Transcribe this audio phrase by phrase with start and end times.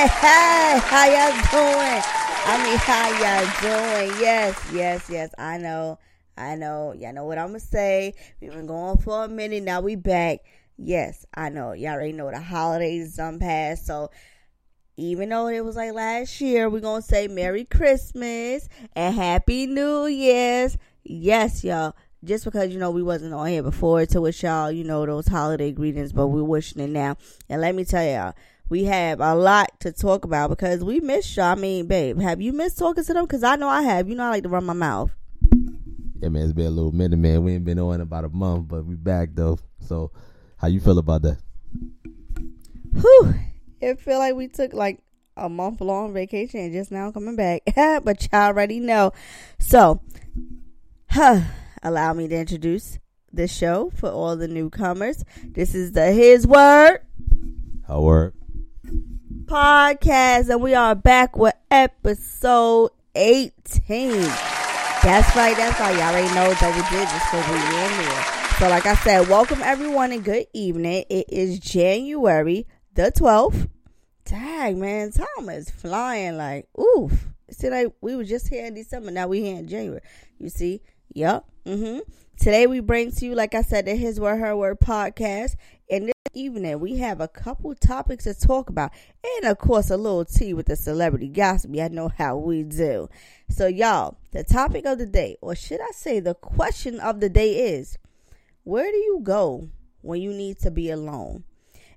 [0.00, 2.02] Hey, how y'all doing?
[2.46, 4.18] I mean, how y'all doing?
[4.18, 5.30] Yes, yes, yes.
[5.36, 5.98] I know,
[6.38, 6.94] I know.
[6.94, 8.14] Y'all know what I'm gonna say.
[8.40, 9.62] We've been going for a minute.
[9.62, 10.38] Now we back.
[10.78, 11.72] Yes, I know.
[11.72, 13.84] Y'all already know the holidays done passed.
[13.84, 14.10] So
[14.96, 20.06] even though it was like last year, we're gonna say Merry Christmas and Happy New
[20.06, 20.78] Year's.
[21.04, 21.94] Yes, y'all.
[22.24, 25.26] Just because you know we wasn't on here before to wish y'all, you know, those
[25.26, 27.18] holiday greetings, but we're wishing it now.
[27.50, 28.34] And let me tell y'all,
[28.70, 31.46] we have a lot to talk about because we miss y'all.
[31.46, 33.24] I mean, babe, have you missed talking to them?
[33.24, 34.08] Because I know I have.
[34.08, 35.10] You know, I like to run my mouth.
[36.20, 37.42] Yeah, man, it's been a little minute, man.
[37.42, 39.58] We ain't been on about a month, but we back though.
[39.80, 40.12] So,
[40.56, 41.38] how you feel about that?
[42.92, 43.34] Whew.
[43.80, 45.00] It feel like we took like
[45.36, 47.62] a month long vacation and just now coming back.
[48.04, 49.12] but y'all already know.
[49.58, 50.00] So,
[51.10, 51.40] huh,
[51.82, 52.98] allow me to introduce
[53.32, 55.24] the show for all the newcomers.
[55.42, 57.00] This is the His Word
[57.88, 58.34] Her Word?
[58.90, 64.12] Podcast, and we are back with episode 18.
[65.02, 65.94] That's right, that's right.
[65.94, 68.24] Y'all already know double digits because we in there.
[68.58, 71.04] So, like I said, welcome everyone and good evening.
[71.08, 73.68] It is January the 12th.
[74.24, 77.28] Dang, man, time is flying like, oof.
[77.50, 80.02] See, like we were just here in December, now we here in January.
[80.38, 80.82] You see?
[81.14, 81.44] Yep.
[81.66, 81.98] Mm-hmm.
[82.38, 85.56] Today we bring to you, like I said, the His Word Her Word podcast.
[85.90, 88.92] And this evening we have a couple topics to talk about.
[89.24, 91.74] And of course a little tea with the celebrity gossip.
[91.74, 93.08] Y'all know how we do.
[93.48, 97.28] So y'all, the topic of the day, or should I say the question of the
[97.28, 97.98] day is,
[98.62, 99.68] where do you go
[100.02, 101.44] when you need to be alone?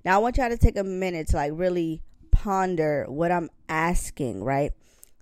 [0.04, 4.42] Now I want y'all to take a minute to like really ponder what I'm asking,
[4.42, 4.72] right?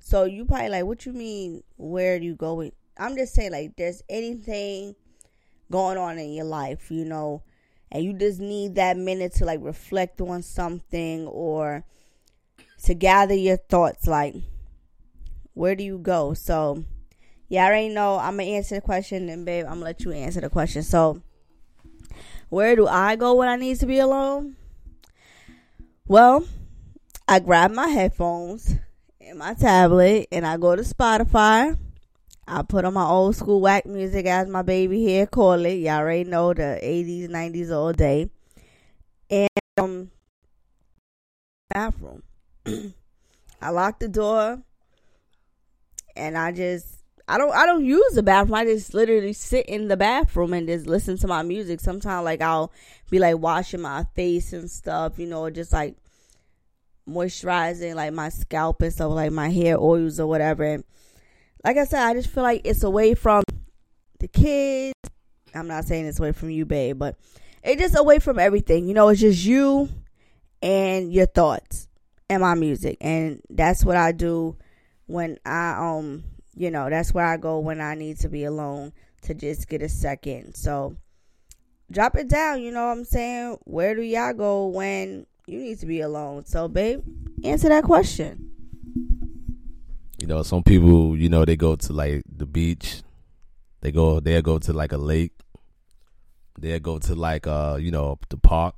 [0.00, 1.62] So you probably like, what you mean?
[1.76, 2.68] Where do you go?
[2.98, 4.96] I'm just saying, like, there's anything
[5.70, 7.42] going on in your life, you know,
[7.92, 11.84] and you just need that minute to like reflect on something or
[12.84, 14.06] to gather your thoughts.
[14.06, 14.34] Like,
[15.52, 16.32] where do you go?
[16.32, 16.84] So,
[17.48, 18.18] yeah, I already know.
[18.18, 20.82] I'm gonna answer the question, and babe, I'm gonna let you answer the question.
[20.82, 21.20] So,
[22.48, 24.56] where do I go when I need to be alone?
[26.08, 26.46] Well,
[27.28, 28.74] I grab my headphones
[29.20, 31.78] and my tablet and I go to Spotify.
[32.46, 35.74] I put on my old school whack music as my baby here call it.
[35.74, 38.30] Y'all already know the 80s, 90s all day.
[39.30, 39.48] And
[39.78, 40.10] um
[41.70, 42.22] bathroom.
[43.62, 44.62] I lock the door
[46.16, 46.98] and I just
[47.28, 48.54] I don't I don't use the bathroom.
[48.54, 51.80] I just literally sit in the bathroom and just listen to my music.
[51.80, 52.72] Sometimes like I'll
[53.10, 55.96] be like washing my face and stuff, you know, just like
[57.08, 60.64] moisturizing like my scalp and stuff, like my hair oils or whatever.
[60.64, 60.84] And
[61.64, 63.44] like I said, I just feel like it's away from
[64.18, 64.94] the kids.
[65.54, 67.16] I'm not saying it's away from you, babe, but
[67.62, 68.88] it's just away from everything.
[68.88, 69.88] You know, it's just you
[70.62, 71.88] and your thoughts
[72.28, 72.96] and my music.
[73.00, 74.56] And that's what I do
[75.06, 76.24] when I um
[76.54, 79.82] you know, that's where I go when I need to be alone to just get
[79.82, 80.54] a second.
[80.54, 80.96] So
[81.90, 83.58] drop it down, you know what I'm saying?
[83.64, 86.44] Where do y'all go when you need to be alone?
[86.44, 87.02] So babe,
[87.44, 88.51] answer that question.
[90.22, 93.02] You know, some people, you know, they go to like the beach.
[93.80, 95.32] They go, they'll go to like a lake.
[96.56, 98.76] They'll go to like, uh, you know, the park.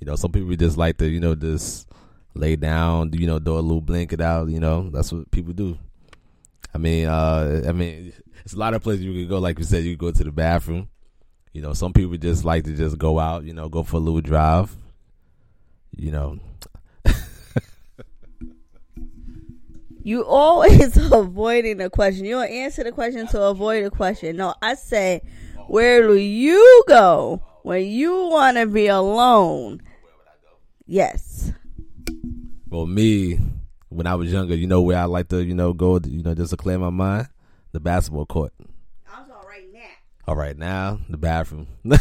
[0.00, 1.88] You know, some people just like to, you know, just
[2.34, 4.48] lay down, you know, throw a little blanket out.
[4.48, 5.78] You know, that's what people do.
[6.74, 8.12] I mean, uh, I mean,
[8.44, 9.38] it's a lot of places you can go.
[9.38, 10.88] Like you said, you go to the bathroom.
[11.52, 13.44] You know, some people just like to just go out.
[13.44, 14.74] You know, go for a little drive.
[15.96, 16.40] You know,
[20.02, 22.24] You always avoiding the question.
[22.24, 24.36] You don't answer the question to avoid the question.
[24.36, 25.22] No, I say,
[25.68, 29.80] where do you go when you want to be alone?
[30.86, 31.52] Yes.
[32.68, 33.38] well, me
[33.88, 36.34] when I was younger, you know where I like to, you know, go, you know,
[36.34, 37.28] just to clear my mind,
[37.72, 38.52] the basketball court.
[39.08, 39.80] I'm all right now.
[40.26, 41.68] All right, now the bathroom.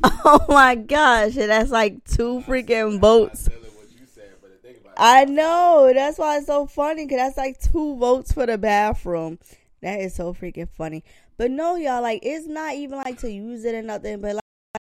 [0.24, 3.48] Oh my gosh, that's like two freaking boats.
[4.98, 5.90] I know.
[5.94, 9.38] That's why it's so funny because that's like two votes for the bathroom.
[9.80, 11.04] That is so freaking funny.
[11.36, 14.42] But no, y'all, like it's not even like to use it or nothing, but like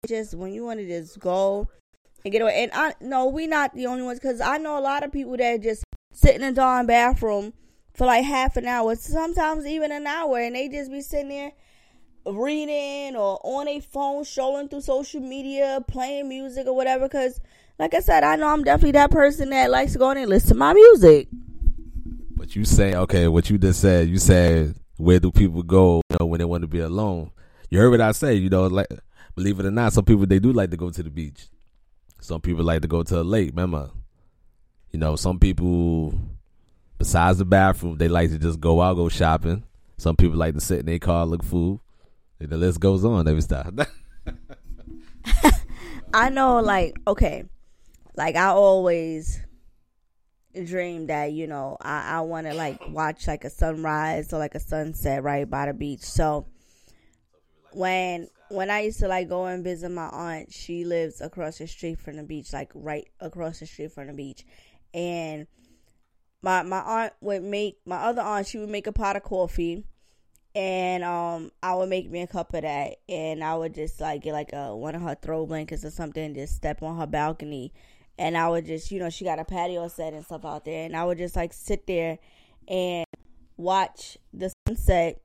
[0.08, 1.70] just when you want to just go
[2.26, 2.64] and get away.
[2.64, 5.38] And I no, we not the only ones because I know a lot of people
[5.38, 7.54] that just sit in the darn bathroom
[7.94, 11.54] for like half an hour, sometimes even an hour, and they just be sitting there
[12.26, 17.08] reading or on a phone, scrolling through social media, playing music or whatever.
[17.08, 17.40] Because,
[17.80, 20.30] like I said, I know I'm definitely that person that likes to go in and
[20.30, 21.28] listen to my music.
[22.36, 26.18] But you say, okay, what you just said, you said, where do people go you
[26.20, 27.32] know, when they want to be alone?
[27.70, 28.88] You heard what I say, you know, like,
[29.36, 31.48] believe it or not, some people, they do like to go to the beach.
[32.22, 33.50] Some people like to go to a lake.
[33.50, 33.90] Remember,
[34.92, 36.14] you know, some people
[37.04, 39.64] besides the bathroom, they like to just go out, go shopping.
[39.98, 41.82] Some people like to sit in their car, look food.
[42.40, 43.74] And the list goes on every stop.
[46.14, 47.44] I know, like, okay,
[48.16, 49.42] like I always
[50.66, 54.56] dream that you know I, I want to like watch like a sunrise or like
[54.56, 56.02] a sunset right by the beach.
[56.02, 56.48] So
[57.72, 61.68] when when I used to like go and visit my aunt, she lives across the
[61.68, 64.46] street from the beach, like right across the street from the beach,
[64.94, 65.48] and
[66.42, 69.86] my my aunt would make my other aunt she would make a pot of coffee.
[70.56, 72.98] And um I would make me a cup of that.
[73.10, 76.24] And I would just like get like a one of her throw blankets or something
[76.24, 77.74] and just step on her balcony
[78.18, 80.86] and I would just you know she got a patio set and stuff out there.
[80.86, 82.20] And I would just like sit there
[82.68, 83.06] and
[83.58, 85.22] watch the sunset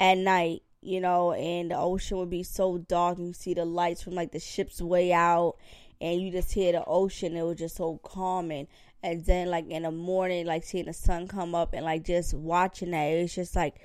[0.00, 3.18] at night you know and the ocean would be so dark.
[3.18, 5.56] And you see the lights from like the ships way out
[6.00, 7.36] and you just hear the ocean.
[7.36, 8.68] It was just so calming
[9.02, 12.34] and then like in the morning like seeing the sun come up and like just
[12.34, 13.76] watching that it's just like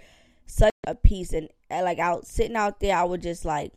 [0.46, 1.34] such a peace.
[1.34, 3.74] And, and like out sitting out there i would just like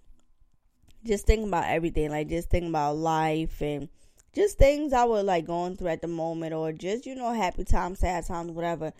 [1.06, 3.88] just thinking about everything like just thinking about life and
[4.34, 7.64] just things i was like going through at the moment or just you know happy
[7.64, 8.92] times sad times whatever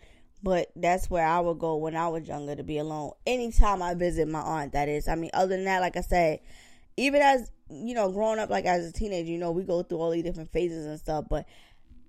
[0.43, 3.95] but that's where i would go when i was younger to be alone anytime i
[3.95, 6.41] visit my aunt that is i mean other than that like i said
[6.97, 9.99] even as you know growing up like as a teenager you know we go through
[9.99, 11.47] all these different phases and stuff but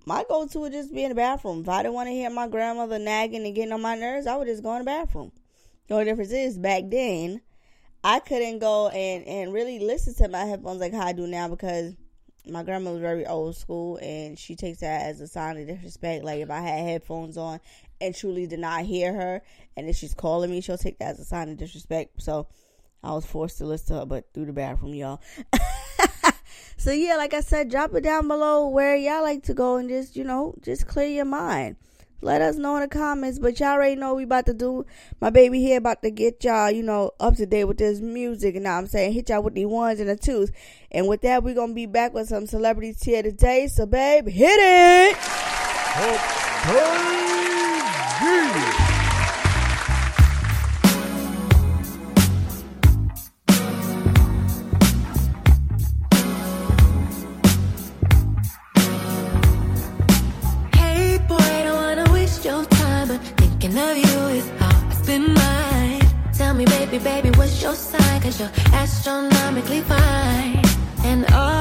[0.08, 1.60] my go to would just be in the bathroom.
[1.60, 4.36] If I didn't want to hear my grandmother nagging and getting on my nerves, I
[4.36, 5.32] would just go in the bathroom.
[5.86, 7.42] The only difference is back then,
[8.04, 11.48] I couldn't go and, and really listen to my headphones like how I do now
[11.48, 11.94] because
[12.46, 16.24] my grandma was very old school and she takes that as a sign of disrespect.
[16.24, 17.60] Like if I had headphones on
[18.00, 19.42] and truly did not hear her
[19.76, 22.22] and if she's calling me, she'll take that as a sign of disrespect.
[22.22, 22.46] So
[23.02, 25.20] I was forced to listen to her, but through the bathroom, y'all.
[26.78, 29.88] So yeah, like I said, drop it down below where y'all like to go and
[29.88, 31.74] just, you know, just clear your mind.
[32.20, 33.38] Let us know in the comments.
[33.38, 34.84] But y'all already know we about to do.
[35.20, 38.56] My baby here about to get y'all, you know, up to date with this music.
[38.56, 40.50] And now I'm saying hit y'all with the ones and the twos.
[40.90, 43.68] And with that, we're gonna be back with some celebrities here today.
[43.68, 45.16] So babe, hit it.
[66.98, 68.20] Baby, what's your sign?
[68.20, 70.62] Cause you're astronomically fine.
[71.04, 71.57] And all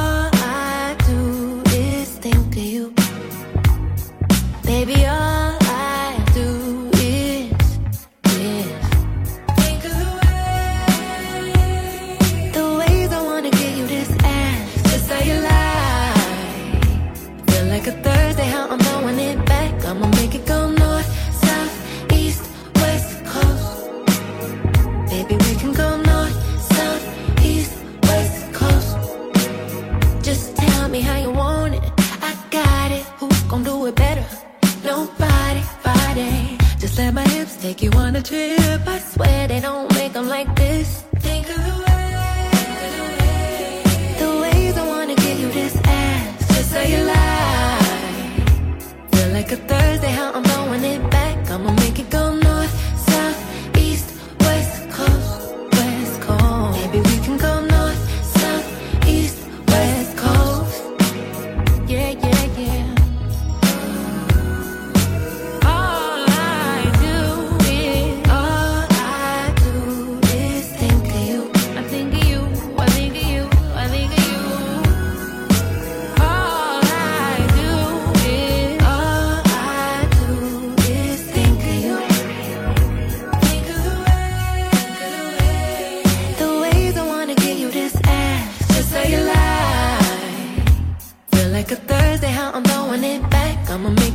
[93.78, 94.07] I'ma make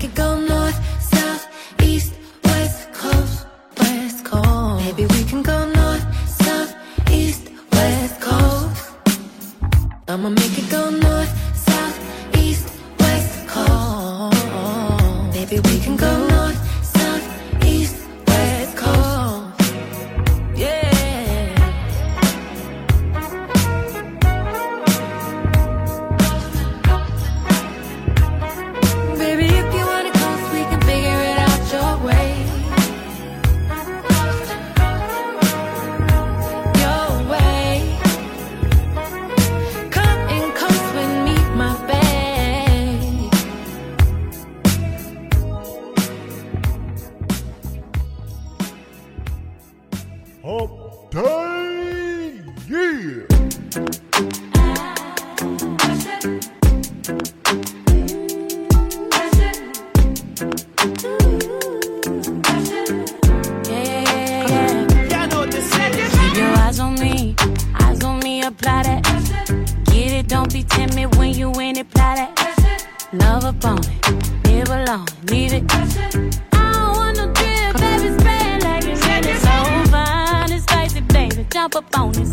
[81.62, 82.30] jump up on this.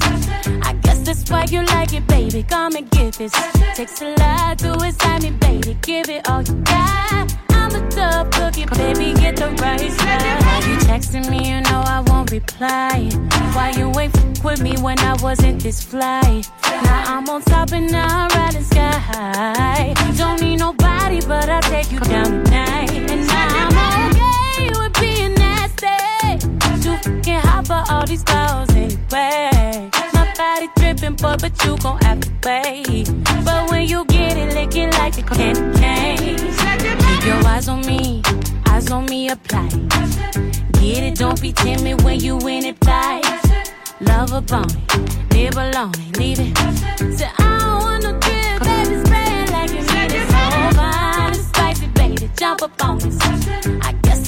[0.64, 2.42] I guess that's why you like it, baby.
[2.44, 3.34] Come and get this.
[3.76, 5.78] Takes a lot to excite me, baby.
[5.82, 7.39] Give it all you got.
[8.40, 9.14] Tough cookie, baby.
[9.20, 10.64] Get the right side.
[10.66, 11.50] You texting me?
[11.50, 13.10] You know I won't reply.
[13.54, 16.42] Why you ain't f- with me when I wasn't this fly?
[16.64, 18.92] Now I'm on top and now I'm riding sky.
[18.92, 19.94] high.
[20.18, 22.92] Don't need nobody, but I'll take you down tonight.
[22.92, 25.88] And now I'm okay with being nasty.
[26.90, 29.92] Too fucking hot for all these girls anyway.
[30.14, 33.12] My body dripping, boy, but you gon' have to wait.
[33.46, 36.38] But when you get it, lick it like a candy cane.
[36.40, 38.24] Keep your eyes on me,
[38.70, 39.70] eyes on me, apply.
[40.82, 43.22] Get it, don't be timid when you in it, fly.
[44.02, 46.58] Love a it, live alone it, leave it.
[47.16, 50.26] Say, I don't want no drip, baby, spray it like you need it.
[50.32, 53.00] So fine, spicy, baby, jump up on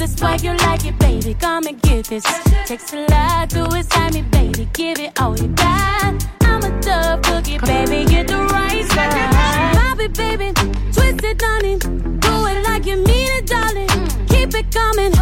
[0.02, 0.22] this.
[0.22, 1.34] Why you like it, baby.
[1.36, 2.24] Come and get this.
[2.66, 4.68] Takes a lot to excite me, baby.
[4.74, 6.28] Give it all you got.
[6.42, 8.06] I'm a tough cookie, baby.
[8.10, 9.76] Get the right side.
[9.78, 10.52] Pop it, baby.
[10.96, 11.78] Twist it, honey.
[11.78, 13.90] Do it like you mean it, darling.
[14.28, 15.14] Keep it coming.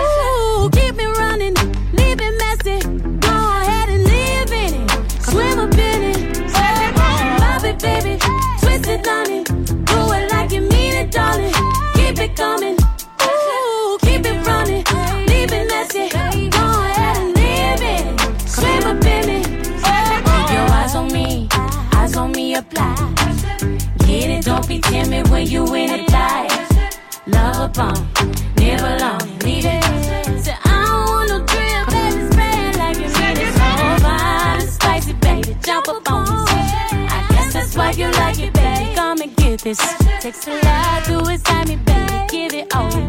[0.00, 1.54] Ooh, keep me running.
[1.98, 2.78] Leave it messy.
[3.26, 5.22] Go ahead and live in it.
[5.22, 6.52] Swim up in it.
[6.52, 8.18] Pop it, baby.
[8.60, 9.44] Twist it, honey.
[9.44, 11.54] Do it like you mean it, darling.
[11.94, 12.85] Keep it coming.
[24.76, 26.48] Be timid when you in it, die.
[27.26, 27.94] Love a upon,
[28.56, 29.84] live alone, leave it.
[30.64, 33.60] I don't want no drill, baby, like you need it.
[33.60, 36.26] And spicy, baby, jump up on.
[36.28, 38.94] I guess that's why you like it, baby.
[38.94, 39.80] Come and get this.
[40.20, 42.26] Takes a lot to excite me, baby.
[42.28, 43.08] Give it all you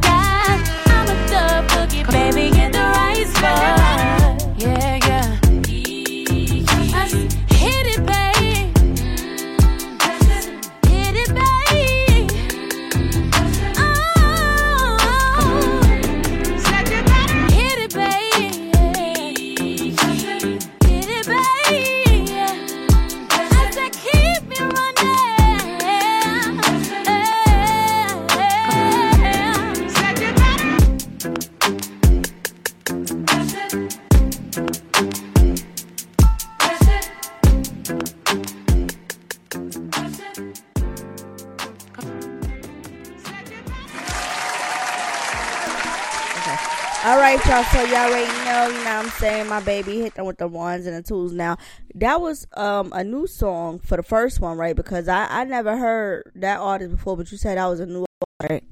[47.78, 49.50] So y'all already know, you know what I'm saying?
[49.50, 51.32] My baby hit them with the ones and the twos.
[51.32, 51.58] Now,
[51.94, 54.76] that was um a new song for the first one, right?
[54.76, 58.04] Because I, I never heard that artist before, but you said that was a new
[58.40, 58.66] artist.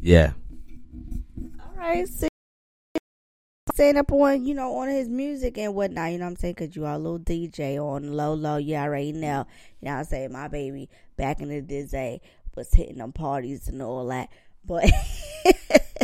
[0.00, 0.32] Yeah.
[1.60, 2.28] All right, see.
[3.74, 6.54] Stand up on, you know, on his music and whatnot, you know what I'm saying?
[6.54, 8.56] Because you are a little DJ on low, low.
[8.56, 9.44] You already know.
[9.82, 10.32] You know what I'm saying?
[10.32, 10.88] My baby
[11.18, 12.22] back in the day
[12.56, 14.30] was hitting them parties and all that.
[14.64, 14.90] But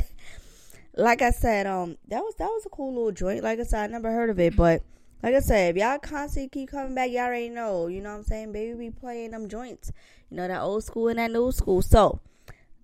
[1.01, 3.43] like I said, um, that was that was a cool little joint.
[3.43, 4.83] Like I said, I never heard of it, but
[5.23, 7.87] like I said, if y'all constantly keep coming back, y'all already know.
[7.87, 8.53] You know what I'm saying?
[8.53, 9.93] Baby be playing them joints.
[10.31, 11.81] You know that old school and that new school.
[11.83, 12.21] So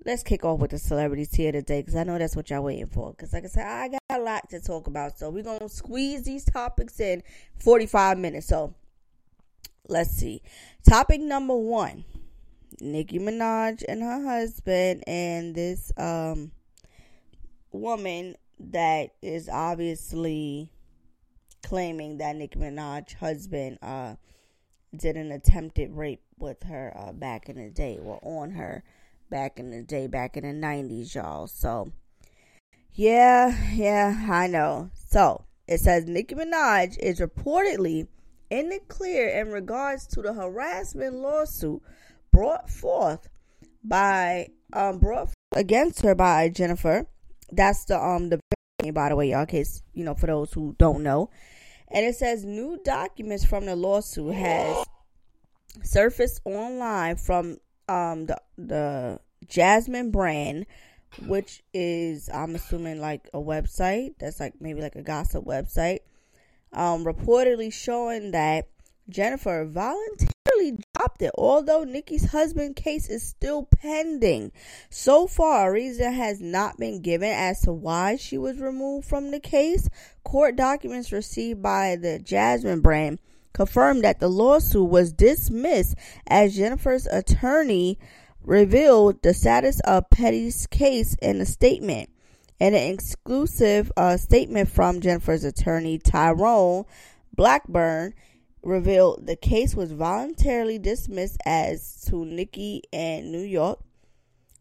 [0.04, 2.86] let's kick off with the celebrities here today because I know that's what y'all waiting
[2.86, 3.10] for.
[3.10, 5.18] Because like I said, I got a lot to talk about.
[5.18, 7.22] So we're gonna squeeze these topics in
[7.58, 8.46] 45 minutes.
[8.46, 8.74] So
[9.88, 10.42] let's see.
[10.88, 12.04] Topic number one.
[12.80, 16.50] Nicki Minaj and her husband and this um
[17.76, 20.70] woman that is obviously
[21.62, 24.14] claiming that Nicki Minaj's husband uh
[24.96, 28.82] did an attempted rape with her uh, back in the day or on her
[29.30, 31.92] back in the day back in the 90s y'all so
[32.94, 38.06] yeah yeah I know so it says Nicki Minaj is reportedly
[38.50, 41.82] in the clear in regards to the harassment lawsuit
[42.32, 43.28] brought forth
[43.82, 47.06] by um brought against her by Jennifer.
[47.52, 48.40] That's the um the
[48.92, 51.30] by the way, y'all, case you know for those who don't know.
[51.88, 54.84] And it says new documents from the lawsuit has
[55.82, 60.66] surfaced online from um the the Jasmine brand,
[61.26, 66.00] which is I'm assuming like a website that's like maybe like a gossip website.
[66.72, 68.68] um, reportedly showing that
[69.08, 69.64] Jennifer
[70.94, 74.52] dropped it, although Nicki's husband case is still pending.
[74.90, 79.30] So far, a reason has not been given as to why she was removed from
[79.30, 79.88] the case.
[80.24, 83.18] Court documents received by the Jasmine brand
[83.52, 85.94] confirmed that the lawsuit was dismissed
[86.26, 87.98] as Jennifer's attorney
[88.42, 92.10] revealed the status of Petty's case in a statement.
[92.60, 96.84] In an exclusive uh, statement from Jennifer's attorney, Tyrone
[97.34, 98.14] Blackburn,
[98.66, 103.78] revealed the case was voluntarily dismissed as to Nicki and New York.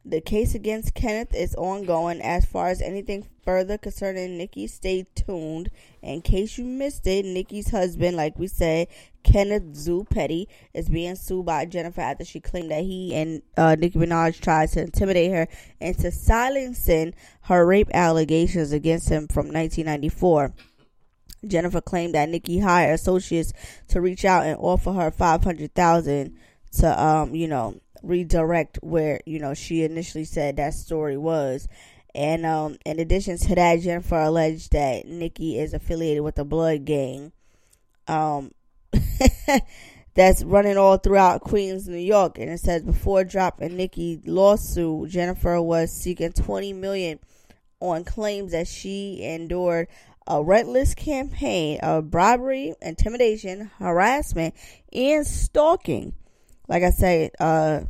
[0.07, 2.21] The case against Kenneth is ongoing.
[2.21, 5.71] As far as anything further concerning Nicki, stay tuned.
[6.03, 8.87] In case you missed it, Nicki's husband, like we said,
[9.23, 13.75] Kenneth Zoo Petty, is being sued by Jennifer after she claimed that he and uh,
[13.79, 15.47] Nicki Minaj tried to intimidate her
[15.79, 20.53] into silencing her rape allegations against him from 1994.
[21.47, 23.53] Jennifer claimed that Nicki hired associates
[23.89, 26.37] to reach out and offer her five hundred thousand
[26.73, 31.67] to um, you know, redirect where, you know, she initially said that story was.
[32.13, 36.85] And um in addition to that, Jennifer alleged that Nicki is affiliated with the blood
[36.85, 37.33] gang.
[38.07, 38.51] Um
[40.13, 42.37] that's running all throughout Queens, New York.
[42.37, 47.19] And it says before dropping Nicki lawsuit, Jennifer was seeking twenty million
[47.81, 49.89] on claims that she endured
[50.27, 54.55] a relentless campaign of bribery, intimidation, harassment,
[54.91, 56.13] and stalking.
[56.67, 57.81] Like I said, uh,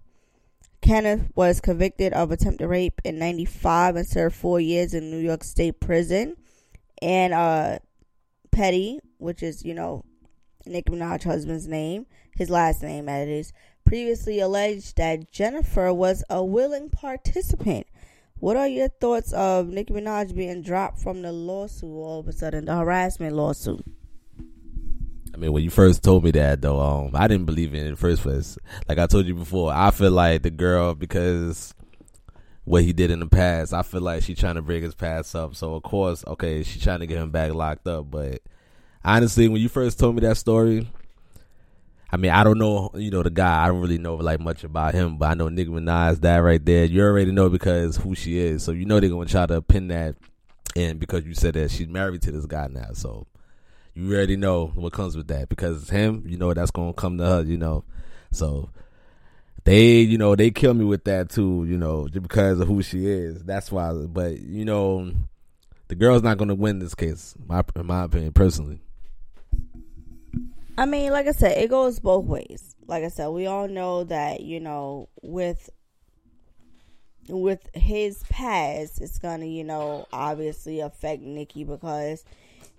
[0.81, 5.43] Kenneth was convicted of attempted rape in 95 and served four years in New York
[5.43, 6.35] State prison.
[7.01, 7.79] And uh,
[8.51, 10.03] Petty, which is, you know,
[10.65, 13.53] Nicki Minaj's husband's name, his last name, that is,
[13.85, 17.87] previously alleged that Jennifer was a willing participant
[18.45, 22.31] what are your thoughts of Nicki Minaj being dropped from the lawsuit all of a
[22.31, 23.83] sudden, the harassment lawsuit?
[25.33, 27.89] I mean, when you first told me that, though, um, I didn't believe it in
[27.89, 28.55] the first place.
[28.87, 31.73] Like I told you before, I feel like the girl because
[32.65, 33.73] what he did in the past.
[33.73, 35.55] I feel like she's trying to bring his past up.
[35.55, 38.11] So of course, okay, she's trying to get him back locked up.
[38.11, 38.43] But
[39.03, 40.87] honestly, when you first told me that story,
[42.15, 43.65] I mean, I don't know, you know, the guy.
[43.65, 46.63] I don't really know like much about him, but I know Nicki Minaj, that right
[46.63, 46.85] there.
[46.85, 49.89] You already know because who she is, so you know they're gonna try to pin
[49.89, 50.15] that
[50.77, 52.93] in because you said that she's married to this guy now.
[52.93, 53.27] So
[53.95, 57.25] you already know what comes with that because him, you know, that's gonna come to
[57.25, 57.83] her, you know.
[58.31, 58.69] So
[59.65, 62.81] they, you know, they kill me with that too, you know, just because of who
[62.81, 63.43] she is.
[63.43, 63.91] That's why.
[63.91, 65.11] But you know,
[65.89, 68.79] the girl's not gonna win this case, my in my opinion, personally.
[70.77, 72.75] I mean, like I said, it goes both ways.
[72.85, 75.69] Like I said, we all know that, you know, with
[77.29, 82.23] with his past, it's gonna, you know, obviously affect Nicki because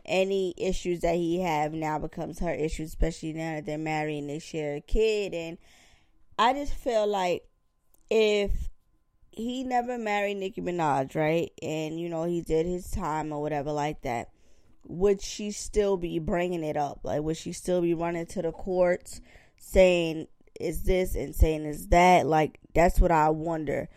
[0.05, 4.31] any issues that he have now becomes her issue, especially now that they're married and
[4.31, 5.35] they share a kid.
[5.35, 5.59] And
[6.39, 7.49] I just feel like
[8.11, 8.69] if
[9.31, 13.73] he never married Nicki Minaj, right, and you know he did his time or whatever
[13.73, 14.29] like that,
[14.89, 17.01] would she still be bringing it up?
[17.03, 19.21] Like, would she still be running to the courts
[19.59, 22.27] saying, is this and saying, is that?
[22.27, 23.89] Like, that's what I wonder.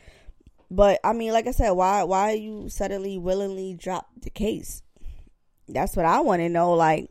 [0.71, 4.83] But, I mean, like I said, why, why you suddenly willingly drop the case?
[5.67, 6.73] That's what I want to know.
[6.73, 7.09] Like,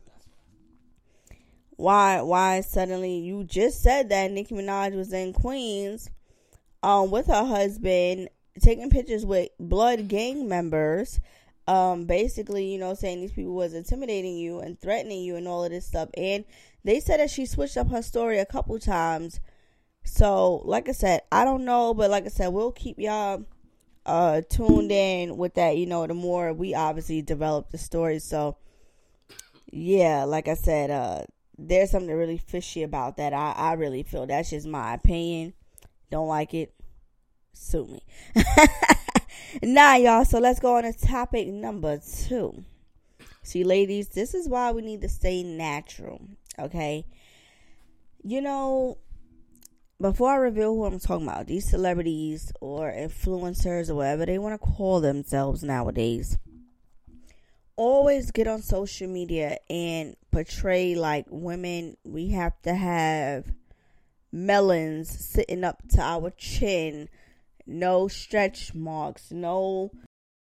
[1.75, 6.09] why, why suddenly you just said that Nicki Minaj was in Queens,
[6.83, 8.29] um, with her husband,
[8.61, 11.19] taking pictures with blood gang members
[11.69, 15.63] um, basically, you know, saying these people was intimidating you and threatening you and all
[15.63, 16.09] of this stuff.
[16.17, 16.43] And
[16.83, 19.39] they said that she switched up her story a couple times.
[20.03, 23.45] So, like I said, I don't know, but like I said, we'll keep y'all
[24.07, 25.77] uh tuned in with that.
[25.77, 28.17] You know, the more we obviously develop the story.
[28.17, 28.57] So,
[29.71, 31.21] yeah, like I said, uh,
[31.55, 33.31] there's something really fishy about that.
[33.31, 35.53] I I really feel that's just my opinion.
[36.09, 36.73] Don't like it.
[37.53, 38.01] Sue me.
[39.63, 40.25] nah, y'all.
[40.25, 42.63] So let's go on to topic number two.
[43.43, 46.21] See, ladies, this is why we need to stay natural.
[46.57, 47.05] Okay.
[48.23, 48.97] You know,
[50.01, 54.59] before I reveal who I'm talking about, these celebrities or influencers or whatever they want
[54.59, 56.37] to call themselves nowadays,
[57.75, 63.53] always get on social media and portray like women, we have to have
[64.31, 67.09] melons sitting up to our chin
[67.69, 69.91] no stretch marks, no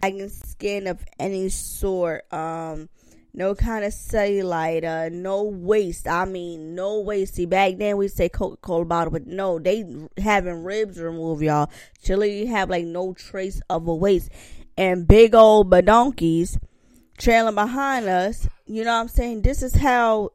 [0.01, 2.89] sagging skin of any sort, um,
[3.33, 6.07] no kind of cellulite, uh, no waist.
[6.07, 7.35] I mean, no waist.
[7.35, 9.85] See, back then we say Coca Cola bottle, but no, they
[10.17, 11.69] having ribs removed, y'all.
[12.01, 14.29] Chile, you have like no trace of a waist,
[14.75, 16.57] and big old badonkeys
[17.17, 19.43] trailing behind us, you know what I'm saying?
[19.43, 20.31] This is how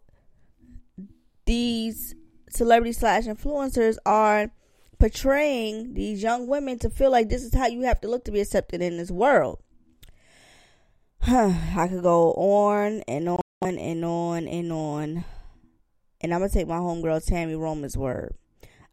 [1.44, 2.14] these
[2.49, 4.51] celebrity slash influencers are
[4.99, 8.33] portraying these young women to feel like this is how you have to look to
[8.33, 9.61] be accepted in this world.
[11.27, 15.25] I could go on and on and on and on.
[16.21, 18.35] And I'm going to take my homegirl Tammy Roman's word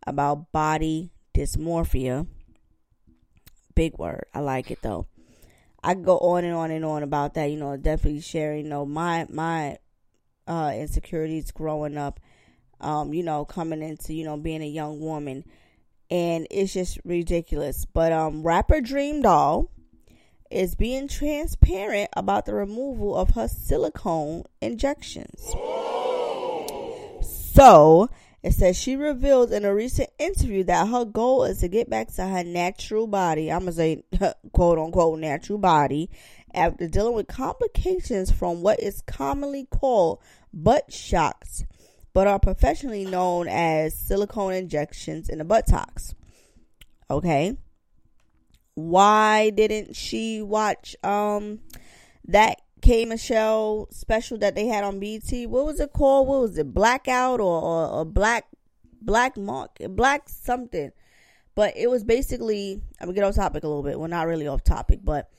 [0.06, 2.28] about body dysmorphia.
[3.76, 4.26] Big word.
[4.34, 5.08] I like it though.
[5.84, 7.46] I could go on and on and on about that.
[7.46, 9.78] You know, definitely sharing, you know, my my
[10.48, 12.20] uh, insecurities growing up.
[12.80, 15.46] Um, you know, coming into you know being a young woman,
[16.14, 17.86] and it's just ridiculous.
[17.92, 19.72] But um, rapper Dream Doll
[20.52, 25.56] is being transparent about the removal of her silicone injections.
[27.24, 28.12] So
[28.44, 32.14] it says she revealed in a recent interview that her goal is to get back
[32.14, 33.52] to her natural body.
[33.52, 34.04] I'm gonna say
[34.52, 36.12] quote unquote natural body
[36.54, 40.20] after dealing with complications from what is commonly called
[40.54, 41.66] butt shots,
[42.14, 46.14] but are professionally known as silicone injections in the buttocks.
[47.10, 47.58] Okay.
[48.76, 51.60] Why didn't she watch um
[52.26, 55.48] that K Michelle special that they had on BT?
[55.48, 56.28] What was it called?
[56.28, 56.74] What was it?
[56.74, 58.46] Blackout or, or, or Black
[59.02, 60.92] Black Mark Black something.
[61.56, 64.00] But it was basically I'm gonna get off topic a little bit.
[64.00, 65.30] Well not really off topic, but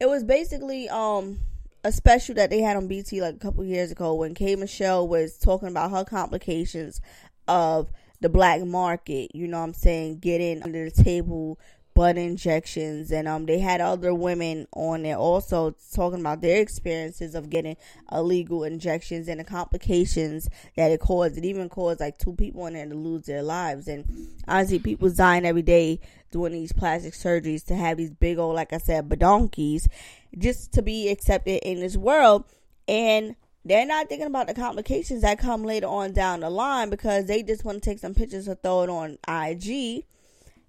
[0.00, 1.38] it was basically um
[1.84, 5.06] a special that they had on BT like a couple years ago when K Michelle
[5.06, 7.00] was talking about her complications
[7.48, 7.90] of
[8.20, 11.58] the black market, you know what I'm saying, getting under the table
[11.94, 13.10] butt injections.
[13.10, 17.76] And um they had other women on there also talking about their experiences of getting
[18.10, 21.36] illegal injections and the complications that it caused.
[21.36, 23.88] It even caused like two people in there to lose their lives.
[23.88, 24.04] And
[24.46, 25.98] honestly people's dying every day
[26.30, 29.86] doing these plastic surgeries to have these big old like i said badonkies
[30.38, 32.44] just to be accepted in this world
[32.88, 37.26] and they're not thinking about the complications that come later on down the line because
[37.26, 40.04] they just want to take some pictures and throw it on IG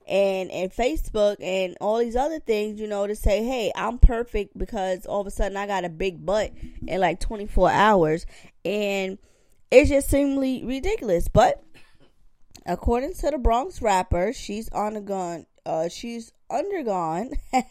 [0.08, 4.58] and and Facebook and all these other things, you know, to say, hey, I'm perfect
[4.58, 6.52] because all of a sudden I got a big butt
[6.86, 8.26] in like 24 hours,
[8.64, 9.18] and
[9.72, 11.28] it just seemed ridiculous.
[11.28, 11.64] But
[12.66, 17.32] according to the Bronx rapper, she's undergone, uh, she's undergone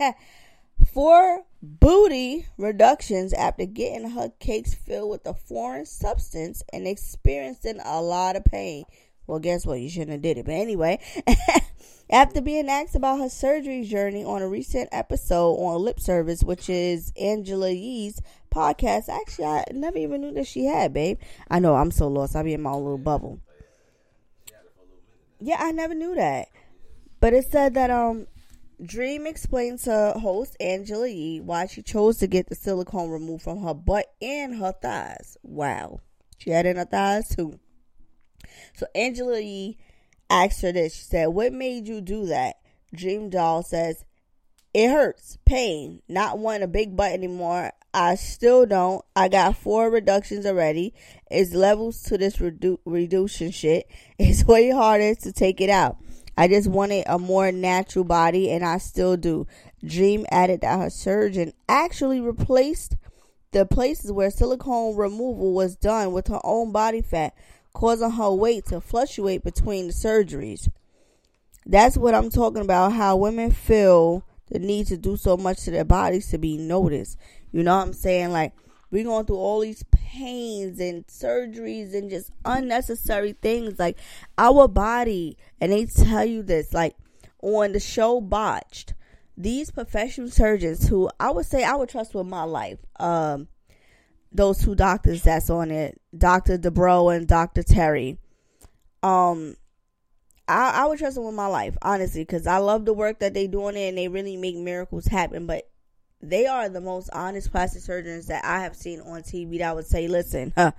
[0.92, 8.02] four booty reductions after getting her cakes filled with a foreign substance and experiencing a
[8.02, 8.84] lot of pain.
[9.26, 9.80] Well, guess what?
[9.80, 10.46] You shouldn't have did it.
[10.46, 10.98] But anyway,
[12.10, 16.68] after being asked about her surgery journey on a recent episode on Lip Service, which
[16.68, 18.20] is Angela Yee's
[18.52, 21.18] podcast, actually, I never even knew that she had, babe.
[21.48, 22.34] I know I'm so lost.
[22.34, 23.38] I be in my own little bubble.
[25.40, 26.48] Yeah, I never knew that.
[27.20, 28.26] But it said that um
[28.84, 33.62] Dream explained to host Angela Yee why she chose to get the silicone removed from
[33.62, 35.36] her butt and her thighs.
[35.42, 36.00] Wow.
[36.38, 37.60] She had in her thighs too.
[38.74, 39.78] So Angela Yee
[40.28, 40.96] asked her this.
[40.96, 42.56] She said, What made you do that?
[42.92, 44.04] Dream Doll says,
[44.74, 47.72] It hurts, pain, not wanting a big butt anymore.
[47.94, 49.04] I still don't.
[49.14, 50.94] I got four reductions already.
[51.30, 53.86] It's levels to this redu- reduction shit.
[54.18, 55.98] It's way harder to take it out.
[56.36, 59.46] I just wanted a more natural body, and I still do.
[59.84, 62.96] Dream added that her surgeon actually replaced
[63.52, 67.34] the places where silicone removal was done with her own body fat,
[67.74, 70.68] causing her weight to fluctuate between the surgeries.
[71.66, 72.92] That's what I'm talking about.
[72.92, 77.18] How women feel the need to do so much to their bodies to be noticed.
[77.52, 78.32] You know what I'm saying?
[78.32, 78.52] Like,
[78.92, 83.78] we're going through all these pains and surgeries and just unnecessary things.
[83.78, 83.98] Like,
[84.36, 86.94] our body, and they tell you this, like,
[87.42, 88.92] on the show Botched,
[89.36, 93.48] these professional surgeons who I would say I would trust with my life, um,
[94.30, 96.58] those two doctors that's on it, Dr.
[96.58, 97.62] Dubrow and Dr.
[97.62, 98.18] Terry.
[99.02, 99.56] Um,
[100.46, 103.32] I, I would trust them with my life, honestly, because I love the work that
[103.32, 105.46] they doing it and they really make miracles happen.
[105.46, 105.71] But
[106.22, 109.86] they are the most honest plastic surgeons that I have seen on TV that would
[109.86, 110.72] say, listen, huh,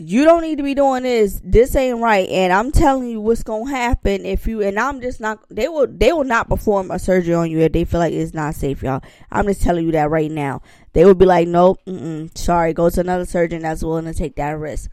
[0.00, 1.40] you don't need to be doing this.
[1.42, 2.28] This ain't right.
[2.28, 5.88] And I'm telling you what's gonna happen if you and I'm just not they will
[5.88, 8.82] they will not perform a surgery on you if they feel like it's not safe,
[8.82, 9.02] y'all.
[9.32, 10.62] I'm just telling you that right now.
[10.92, 11.80] They would be like, Nope,
[12.34, 14.92] sorry, go to another surgeon that's willing to take that risk.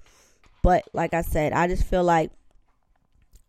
[0.64, 2.32] But like I said, I just feel like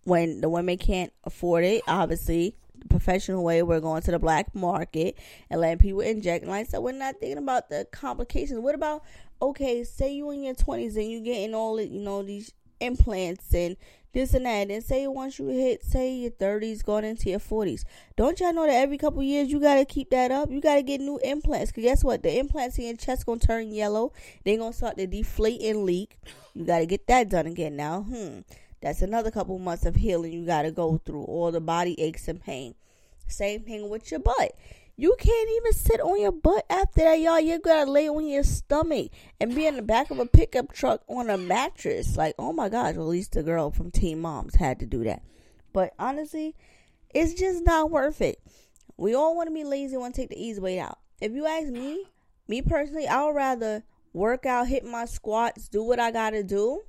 [0.04, 2.54] when the women can't afford it, obviously,
[2.86, 5.18] professional way, we're going to the black market
[5.50, 6.42] and letting people inject.
[6.42, 8.60] And like I said, we're not thinking about the complications.
[8.60, 9.02] What about
[9.40, 13.76] okay, say you in your twenties and you getting all you know, these implants and
[14.16, 14.70] this and that.
[14.70, 17.84] And say once you hit, say your 30s, going into your 40s,
[18.16, 20.50] don't y'all know that every couple years you gotta keep that up?
[20.50, 21.70] You gotta get new implants.
[21.70, 22.22] Cause guess what?
[22.22, 24.12] The implants in your chest gonna turn yellow.
[24.44, 26.16] They gonna start to deflate and leak.
[26.54, 28.02] You gotta get that done again now.
[28.02, 28.40] Hmm.
[28.80, 31.24] That's another couple months of healing you gotta go through.
[31.24, 32.74] All the body aches and pain.
[33.26, 34.52] Same thing with your butt.
[34.98, 37.40] You can't even sit on your butt after that, y'all.
[37.40, 39.10] You gotta lay on your stomach
[39.40, 42.16] and be in the back of a pickup truck on a mattress.
[42.16, 45.04] Like, oh my gosh, well, at least the girl from Teen Moms had to do
[45.04, 45.22] that.
[45.72, 46.54] But honestly,
[47.14, 48.40] it's just not worth it.
[48.96, 50.98] We all want to be lazy, want to take the easy way out.
[51.20, 52.04] If you ask me,
[52.48, 53.84] me personally, I would rather
[54.14, 56.82] work out, hit my squats, do what I gotta do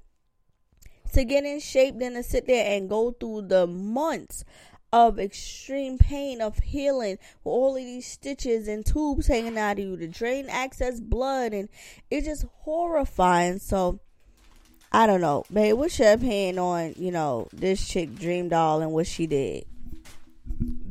[1.14, 4.44] to get in shape than to sit there and go through the months
[4.94, 9.80] of extreme pain of healing with all of these stitches and tubes hanging out of
[9.80, 11.68] you to drain excess blood and
[12.10, 14.00] it's just horrifying so
[14.94, 18.94] i don't know babe what's your opinion on you know this chick dream doll and
[18.94, 19.66] what she did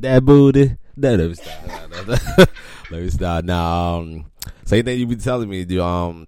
[0.00, 0.76] that booty.
[0.98, 2.48] That let me stop.
[2.90, 3.44] let me stop.
[3.44, 4.26] Now, um,
[4.64, 5.64] same thing you be telling me.
[5.64, 6.26] Do um,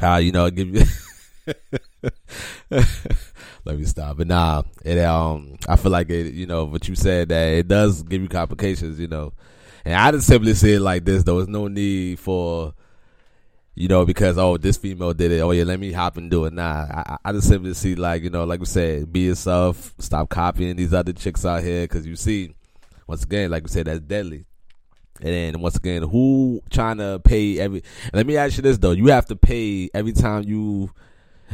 [0.00, 0.84] how you know give you.
[3.66, 4.16] let me stop.
[4.16, 6.32] But nah, it um, I feel like it.
[6.32, 8.98] You know what you said that it does give you complications.
[8.98, 9.32] You know,
[9.84, 12.72] and I just simply say it like this: though, there's no need for.
[13.78, 15.40] You know, because oh, this female did it.
[15.40, 16.54] Oh yeah, let me hop and do it.
[16.54, 19.94] Nah, I, I just simply see like you know, like we said, be yourself.
[19.98, 22.54] Stop copying these other chicks out here because you see,
[23.06, 24.46] once again, like we said, that's deadly.
[25.20, 27.82] And then once again, who trying to pay every?
[28.14, 30.90] Let me ask you this though: you have to pay every time you.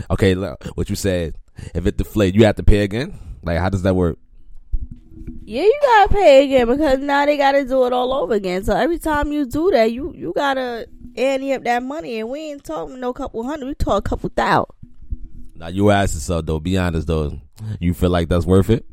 [0.08, 1.34] Okay, look, what you said.
[1.74, 3.18] If it deflates, you have to pay again.
[3.42, 4.18] Like, how does that work?
[5.44, 8.74] yeah you gotta pay again because now they gotta do it all over again so
[8.74, 12.64] every time you do that you you gotta ante up that money and we ain't
[12.64, 14.66] talking no couple hundred we talk a couple thousand
[15.54, 16.58] Now you ask yourself though.
[16.60, 17.40] Be honest though.
[17.80, 18.84] You feel like that's worth it?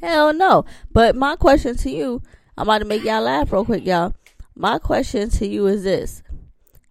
[0.00, 0.64] Hell no.
[0.92, 2.22] But my question to you,
[2.56, 4.14] I'm about to make y'all laugh real quick, y'all.
[4.54, 6.22] My question to you is this.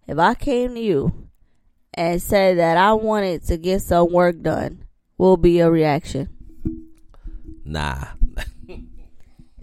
[0.06, 1.21] If I came to you
[1.94, 4.84] and say that I wanted to get some work done,
[5.18, 6.28] will be your reaction?
[7.64, 8.04] Nah.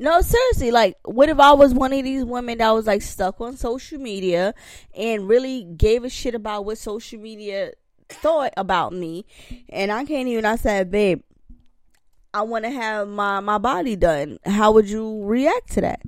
[0.02, 3.42] No, seriously, like, what if I was one of these women that was like stuck
[3.42, 4.54] on social media
[4.96, 7.74] and really gave a shit about what social media
[8.08, 9.26] thought about me?
[9.68, 11.22] And I can't even, I said, babe,
[12.34, 14.38] I want to have my, my body done.
[14.46, 16.00] How would you react to that?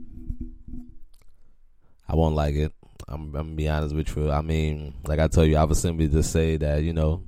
[2.07, 2.71] I won't like it.
[3.11, 4.31] I'm, I'm gonna be honest with you.
[4.31, 7.23] I mean, like I told you, I would simply just say that you know,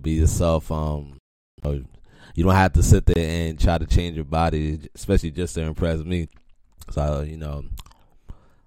[0.00, 0.72] be yourself.
[0.72, 1.18] Um,
[1.62, 1.84] you, know,
[2.34, 5.62] you don't have to sit there and try to change your body, especially just to
[5.62, 6.28] impress me.
[6.90, 7.64] So you know,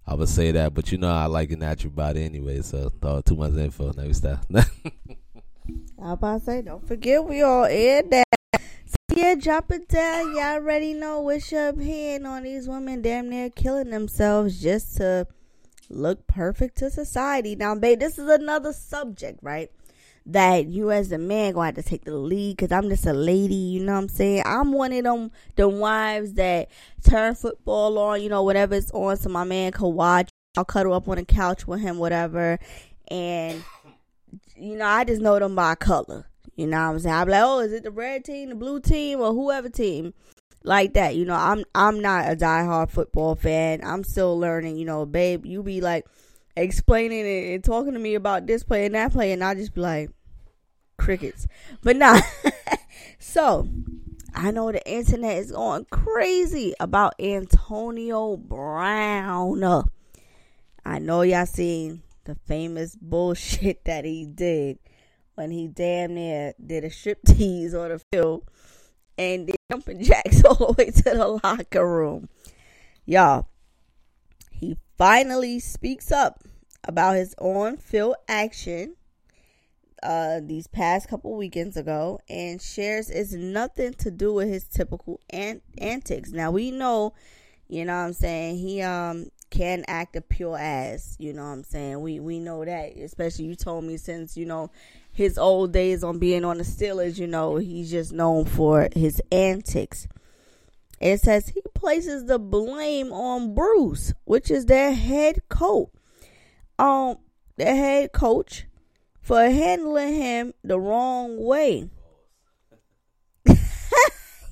[0.06, 0.74] I would say that.
[0.74, 2.62] But you know, I like a natural body anyway.
[2.62, 3.92] So uh, too much info.
[3.94, 4.46] Never stop.
[4.56, 8.26] I about to say, don't forget we all in that.
[9.16, 10.36] Yeah, drop it down.
[10.36, 15.28] Y'all already know what's your opinion on these women damn near killing themselves just to
[15.94, 17.56] look perfect to society.
[17.56, 19.72] Now, babe, this is another subject, right?
[20.26, 23.14] That you as a man gonna have to take the lead because I'm just a
[23.14, 24.44] lady, you know what I'm saying?
[24.46, 26.70] I'm one of them the wives that
[27.04, 30.30] turn football on, you know, whatever it's on so my man can watch.
[30.58, 32.60] I'll cuddle up on the couch with him, whatever.
[33.10, 33.64] And
[34.56, 36.28] you know, I just know them by color.
[36.56, 37.16] You know what I'm saying?
[37.16, 40.14] I'm like, oh, is it the red team, the blue team, or whoever team?
[40.64, 41.16] Like that.
[41.16, 43.82] You know, I'm I'm not a diehard football fan.
[43.84, 46.06] I'm still learning, you know, babe, you be like
[46.56, 49.74] explaining it and talking to me about this play and that play, and I just
[49.74, 50.12] be like
[50.98, 51.48] crickets.
[51.82, 52.22] But nah.
[53.20, 53.68] so
[54.34, 59.84] I know the internet is going crazy about Antonio Brown.
[60.86, 64.80] I know y'all seen the famous bullshit that he did
[65.36, 68.44] when he damn near did a striptease on the field
[69.22, 72.28] and did jumping jacks all the way to the locker room.
[73.06, 73.48] Y'all,
[74.52, 76.44] he finally speaks up
[76.84, 78.96] about his on field action
[80.02, 85.20] uh, these past couple weekends ago and shares it's nothing to do with his typical
[85.30, 86.32] an- antics.
[86.32, 87.14] Now we know,
[87.68, 91.50] you know what I'm saying, he um can act a pure ass, you know what
[91.50, 92.02] I'm saying?
[92.02, 94.72] We we know that, especially you told me since, you know,
[95.12, 99.22] his old days on being on the Steelers, you know, he's just known for his
[99.32, 100.08] antics.
[101.00, 105.90] It says he places the blame on Bruce, which is their head coach.
[106.78, 107.18] Um,
[107.58, 108.66] their head coach
[109.22, 111.90] for handling him the wrong way.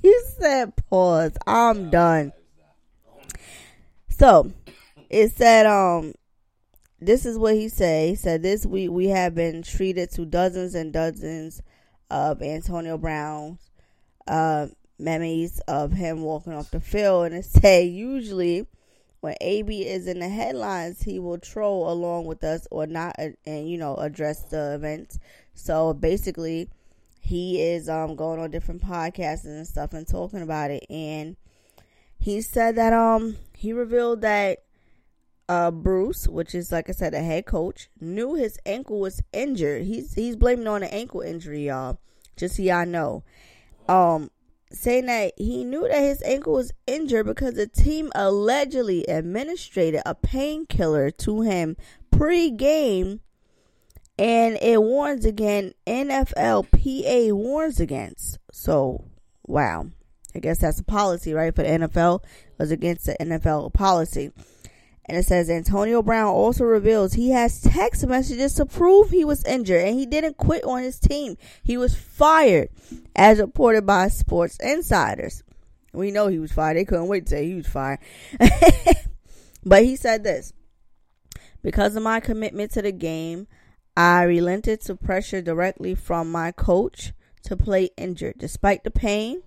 [0.04, 1.34] you said pause.
[1.46, 2.34] I'm done.
[4.10, 4.52] So
[5.10, 6.14] it said um
[7.02, 7.70] this is what he.
[7.70, 11.62] He said this week we have been treated to dozens and dozens
[12.10, 13.70] of Antonio Brown's
[14.28, 18.68] uh, memes of him walking off the field, and it said usually
[19.22, 23.30] when AB is in the headlines, he will troll along with us or not, uh,
[23.46, 25.20] and you know address the events.
[25.54, 26.70] So basically,
[27.20, 31.36] he is um going on different podcasts and stuff and talking about it, and
[32.18, 34.64] he said that um he revealed that
[35.50, 39.84] uh, Bruce, which is like I said, a head coach, knew his ankle was injured.
[39.84, 41.98] He's he's blaming on an ankle injury, y'all.
[42.38, 43.24] Just so y'all know.
[43.90, 44.30] Um,
[44.72, 50.14] saying that he knew that his ankle was injured because the team allegedly administered a
[50.14, 51.76] painkiller to him
[52.12, 53.22] pre-game,
[54.20, 55.74] and it warns again.
[55.88, 58.38] NFLPA warns against.
[58.52, 59.06] So,
[59.48, 59.88] wow.
[60.36, 61.56] I guess that's a policy, right?
[61.56, 64.32] For the NFL it was against the NFL policy.
[65.10, 69.44] And it says Antonio Brown also reveals he has text messages to prove he was
[69.44, 71.36] injured and he didn't quit on his team.
[71.64, 72.70] He was fired,
[73.16, 75.42] as reported by Sports Insiders.
[75.94, 76.78] We know he was fired.
[76.78, 77.98] They couldn't wait to say he was fired.
[79.66, 80.54] but he said this
[81.64, 83.48] Because of my commitment to the game,
[83.98, 87.14] I relented to pressure directly from my coach
[87.46, 88.36] to play injured.
[88.38, 89.42] Despite the pain,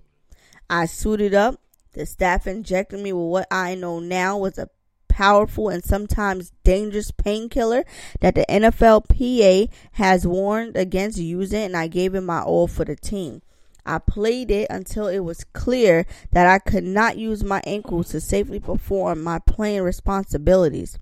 [0.68, 1.60] I suited up.
[1.92, 4.68] The staff injected me with what I know now was a
[5.12, 7.84] powerful and sometimes dangerous painkiller
[8.20, 12.96] that the NFLPA has warned against using, and I gave it my all for the
[12.96, 13.42] team.
[13.84, 18.20] I played it until it was clear that I could not use my ankles to
[18.20, 20.98] safely perform my playing responsibilities.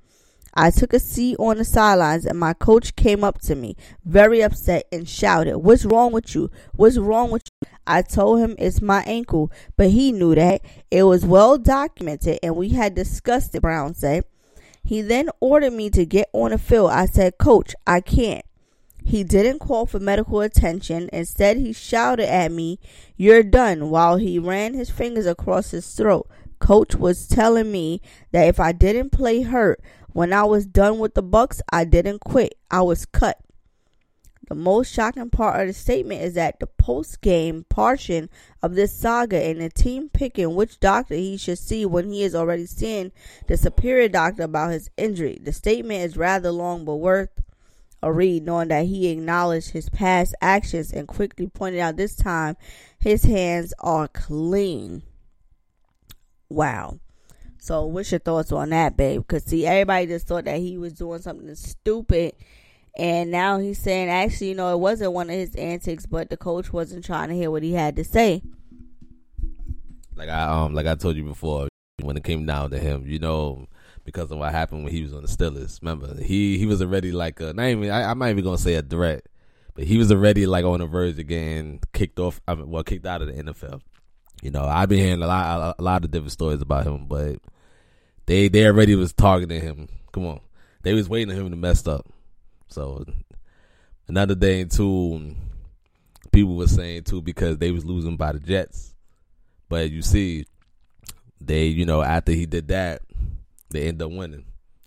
[0.54, 4.42] I took a seat on the sidelines and my coach came up to me, very
[4.42, 6.50] upset, and shouted, What's wrong with you?
[6.74, 7.49] What's wrong with?
[7.90, 10.62] I told him it's my ankle, but he knew that.
[10.90, 14.24] It was well documented and we had discussed it, Brown said.
[14.82, 16.90] He then ordered me to get on the field.
[16.92, 18.44] I said, Coach, I can't.
[19.04, 21.10] He didn't call for medical attention.
[21.12, 22.78] Instead, he shouted at me,
[23.16, 26.28] You're done, while he ran his fingers across his throat.
[26.60, 28.00] Coach was telling me
[28.32, 29.80] that if I didn't play hurt,
[30.12, 32.54] when I was done with the Bucks, I didn't quit.
[32.70, 33.38] I was cut.
[34.50, 38.28] The most shocking part of the statement is that the post game portion
[38.64, 42.34] of this saga and the team picking which doctor he should see when he is
[42.34, 43.12] already seeing
[43.46, 45.38] the superior doctor about his injury.
[45.40, 47.30] The statement is rather long but worth
[48.02, 52.56] a read, knowing that he acknowledged his past actions and quickly pointed out this time
[52.98, 55.02] his hands are clean.
[56.48, 56.98] Wow.
[57.58, 59.20] So, what's your thoughts on that, babe?
[59.28, 62.32] Because see, everybody just thought that he was doing something stupid,
[62.96, 66.36] and now he's saying actually, you know, it wasn't one of his antics, but the
[66.36, 68.42] coach wasn't trying to hear what he had to say.
[70.16, 71.68] Like I um, like I told you before,
[72.02, 73.66] when it came down to him, you know,
[74.04, 75.80] because of what happened when he was on the Steelers.
[75.80, 78.74] Remember, he he was already like a, not even I, I'm not even gonna say
[78.74, 79.24] a threat,
[79.74, 82.40] but he was already like on the verge of getting kicked off.
[82.46, 83.80] I mean, well, kicked out of the NFL.
[84.42, 87.36] You know, I've been hearing a lot, a lot of different stories about him, but
[88.26, 89.88] they they already was targeting him.
[90.12, 90.40] Come on,
[90.82, 92.06] they was waiting for him to mess up.
[92.70, 93.04] So
[94.08, 95.34] another thing too,
[96.32, 98.94] people were saying too because they was losing by the Jets,
[99.68, 100.46] but you see,
[101.40, 103.02] they you know after he did that,
[103.70, 104.44] they end up winning.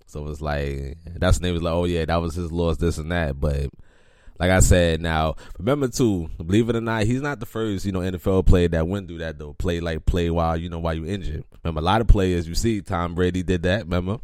[0.08, 2.98] So it's like that's the name was like, oh yeah, that was his loss, this
[2.98, 3.70] and that, but
[4.40, 7.92] like I said, now remember too, believe it or not, he's not the first, you
[7.92, 9.54] know, NFL player that went through that though.
[9.54, 11.44] Play like play while you know while you injured.
[11.64, 14.20] Remember a lot of players you see, Tom Brady did that, remember?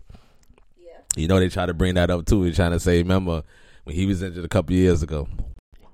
[1.19, 2.43] You know they try to bring that up too.
[2.43, 3.43] He's trying to say, remember
[3.83, 5.27] when he was injured a couple years ago.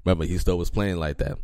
[0.05, 1.37] Remember he still was playing like that.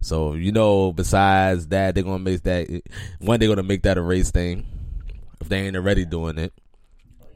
[0.00, 2.82] So, you know, besides that, they're gonna make that
[3.20, 4.66] one they're gonna make that a race thing.
[5.40, 6.52] If they ain't already doing it.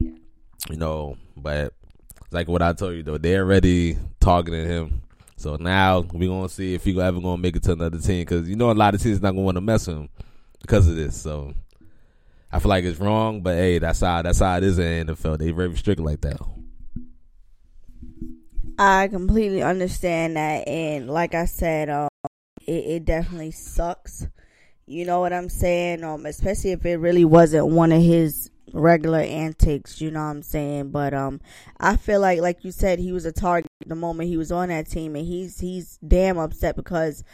[0.00, 1.72] You know, but
[2.30, 5.02] like what I told you though, they're already targeting him.
[5.36, 8.48] So now we gonna see if he ever gonna make it to another team because
[8.48, 10.08] you know a lot of teams not gonna want to mess with him
[10.60, 11.18] because of this.
[11.18, 11.54] So
[12.50, 15.14] I feel like it's wrong, but hey, that's how that's how it is in the
[15.14, 15.38] NFL.
[15.38, 16.40] They very strict like that.
[18.78, 22.08] I completely understand that, and like I said, um,
[22.66, 24.26] it, it definitely sucks.
[24.86, 26.04] You know what I'm saying?
[26.04, 30.42] Um, especially if it really wasn't one of his regular antics, you know what I'm
[30.42, 30.90] saying?
[30.90, 31.40] But um
[31.78, 34.68] I feel like like you said he was a target the moment he was on
[34.68, 37.24] that team and he's he's damn upset because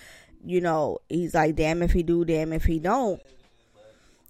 [0.46, 3.20] you know, he's like damn if he do, damn if he don't.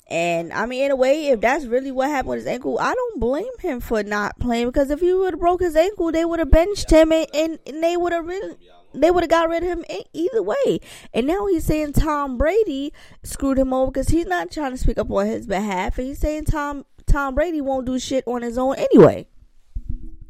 [0.07, 2.92] And I mean, in a way, if that's really what happened with his ankle, I
[2.94, 6.24] don't blame him for not playing because if he would have broke his ankle, they
[6.24, 8.57] would have benched him and, and, they would have really
[8.92, 10.80] they would have got rid of him either way.
[11.12, 12.92] And now he's saying Tom Brady
[13.22, 15.98] screwed him over because he's not trying to speak up on his behalf.
[15.98, 19.26] And he's saying Tom Tom Brady won't do shit on his own anyway.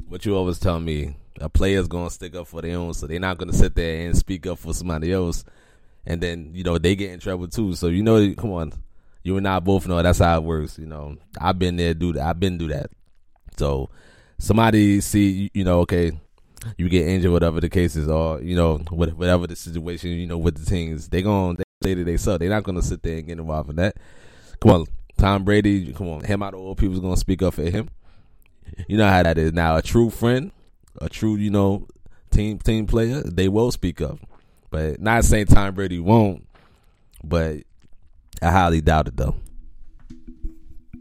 [0.06, 3.18] What you always tell me, a player's gonna stick up for their own, so they're
[3.18, 5.44] not gonna sit there and speak up for somebody else,
[6.06, 7.74] and then you know they get in trouble too.
[7.74, 8.72] So you know, come on,
[9.24, 10.78] you and I both know that's how it works.
[10.78, 12.22] You know, I've been there, do that.
[12.22, 12.90] I've been do that.
[13.56, 13.90] So
[14.38, 16.12] somebody see, you know, okay,
[16.76, 20.38] you get injured, whatever the case is, or you know, whatever the situation, you know,
[20.38, 22.38] with the teams, they gonna they say that they suck.
[22.38, 23.96] They're not gonna sit there and get involved in that.
[24.60, 27.64] Come on, Tom Brady, come on, him out of all people's gonna speak up for
[27.64, 27.88] him.
[28.88, 29.52] You know how that is.
[29.52, 30.50] Now, a true friend,
[31.00, 31.86] a true, you know,
[32.30, 34.18] team team player, they will speak up.
[34.70, 36.46] But not saying Tom Brady won't,
[37.22, 37.58] but
[38.42, 39.36] I highly doubt it though.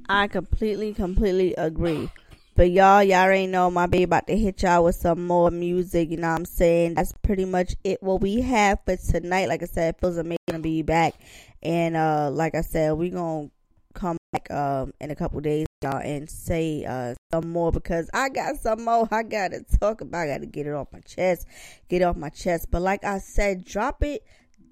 [0.09, 2.09] I completely, completely agree.
[2.55, 6.11] But y'all, y'all already know my baby about to hit y'all with some more music.
[6.11, 6.93] You know what I'm saying?
[6.93, 8.03] That's pretty much it.
[8.03, 9.47] What we have for tonight.
[9.47, 11.15] Like I said, feels amazing to be back.
[11.63, 13.49] And uh, like I said, we gonna
[13.93, 18.29] come back um in a couple days, y'all, and say uh some more because I
[18.29, 20.27] got some more I gotta talk about.
[20.27, 21.47] I gotta get it off my chest,
[21.89, 22.67] get it off my chest.
[22.69, 24.23] But like I said, drop it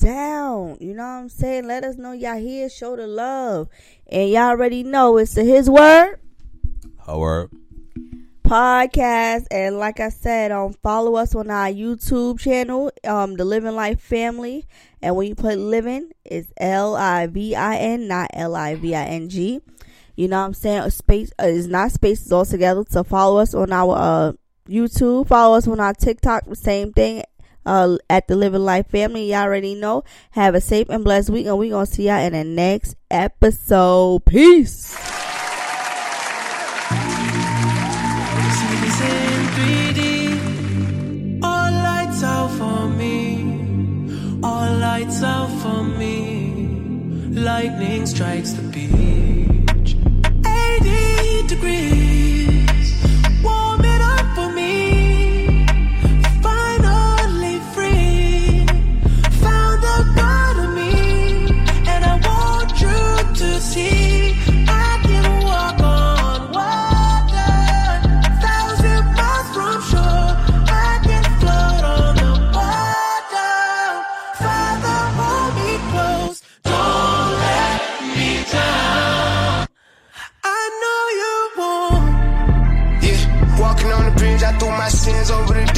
[0.01, 0.77] down.
[0.79, 1.67] You know what I'm saying?
[1.67, 3.69] Let us know y'all here, show the love.
[4.07, 6.19] And y'all already know it's to his word.
[7.05, 7.51] Her word.
[8.43, 9.45] Podcast.
[9.51, 14.01] And like I said, um follow us on our YouTube channel, um, the Living Life
[14.01, 14.65] Family.
[15.01, 18.93] And when you put living, it's L I V I N, not L I V
[18.95, 19.61] I N G.
[20.15, 20.79] You know what I'm saying?
[20.79, 22.83] A space uh, is not spaces all together.
[22.89, 24.33] So follow us on our uh
[24.67, 27.23] YouTube, follow us on our TikTok, same thing
[27.65, 29.31] uh, at the Living Life family.
[29.31, 30.03] Y'all already know.
[30.31, 34.25] Have a safe and blessed week, and we gonna see y'all in the next episode.
[34.25, 34.97] Peace.
[38.59, 41.43] Cities in 3D.
[41.43, 44.39] All lights out for me.
[44.43, 46.53] All lights out for me.
[47.31, 49.95] Lightning strikes the beach.
[50.45, 52.10] 80 degrees.
[85.11, 85.70] Threw over the.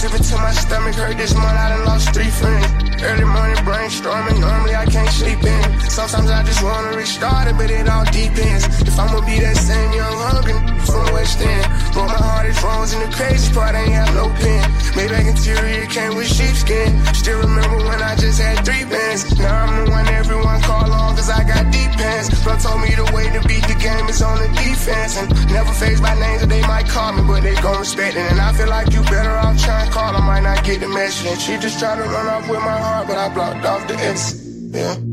[0.00, 2.64] Sipping till my stomach hurt this month, I done lost three friends.
[3.04, 5.80] Early morning brainstorming, normally I can't sleep in.
[5.90, 8.64] Sometimes I just wanna restart it, but it all depends.
[8.80, 10.56] If I'ma be that same young hungry
[10.88, 11.66] from West End.
[11.92, 14.64] But my heart is frozen, the crazy part ain't have no pen.
[14.96, 16.96] Maybach interior came with sheepskin.
[17.12, 19.38] Still remember when I just had three bands.
[19.38, 22.28] Now I'm the one everyone call on, cause I got deep pants.
[22.42, 25.20] Bro told me the way to beat the game is on the defense.
[25.20, 28.24] And never phased by names that they might call me, but they gon' respect it.
[28.32, 31.40] And I feel like you better off trying call, I might not get the message.
[31.40, 34.40] She just tried to run off with my heart, but I blocked off the X.
[34.70, 35.09] Yeah.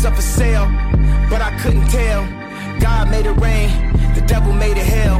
[0.00, 0.66] Was up for sale,
[1.28, 2.24] but I couldn't tell.
[2.80, 3.68] God made it rain,
[4.14, 5.18] the devil made it hell.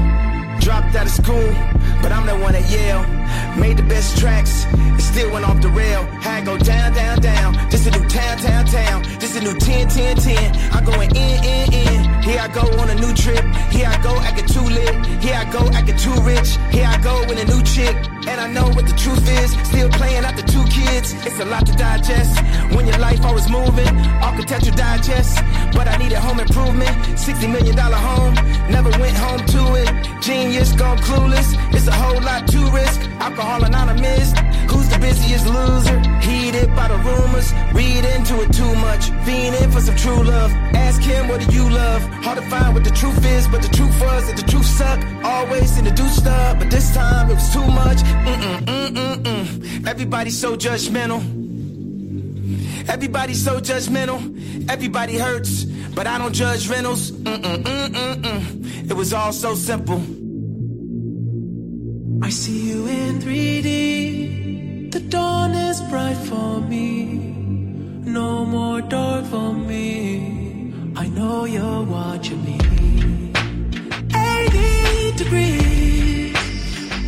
[0.58, 1.52] Dropped out of school,
[2.00, 3.19] but I'm the one at Yale.
[3.58, 6.04] Made the best tracks, and still went off the rail.
[6.22, 7.52] Had go down, down, down.
[7.70, 9.02] This a new town, town, town.
[9.18, 10.56] This a new 10, 10, 10.
[10.72, 12.22] I going in, in, in.
[12.22, 13.44] Here I go on a new trip.
[13.70, 14.94] Here I go acting too lit.
[15.22, 16.56] Here I go acting too rich.
[16.70, 17.96] Here I go with a new chick.
[18.28, 19.50] And I know what the truth is.
[19.68, 21.14] Still playing out the two kids.
[21.26, 22.38] It's a lot to digest.
[22.74, 23.94] When your life always moving.
[24.22, 25.42] Architecture digest.
[25.72, 26.94] But I needed home improvement.
[27.16, 28.34] $60 million home.
[28.70, 29.90] Never went home to it.
[30.22, 31.48] Genius gone clueless.
[31.74, 33.00] It's a whole lot to risk.
[33.20, 34.32] Alcohol anonymous.
[34.70, 36.00] Who's the busiest loser?
[36.20, 37.52] Heated by the rumors.
[37.72, 39.10] Read into it too much.
[39.24, 40.50] Fiending for some true love.
[40.74, 42.02] Ask him what do you love?
[42.24, 44.98] Hard to find what the truth is, but the truth was that the truth suck.
[45.22, 47.98] Always in the do stuff, but this time it was too much.
[47.98, 49.86] Mm-mm, mm-mm, mm.
[49.86, 51.20] Everybody's so judgmental.
[52.88, 54.18] Everybody's so judgmental.
[54.70, 55.64] Everybody hurts,
[55.94, 57.10] but I don't judge rentals.
[57.12, 58.90] Mm-mm, mm-mm, mm.
[58.90, 60.02] It was all so simple.
[62.30, 64.92] I see you in 3D.
[64.92, 66.84] The dawn is bright for me.
[68.18, 70.72] No more dark for me.
[70.94, 72.58] I know you're watching me.
[74.14, 76.36] 80 degrees,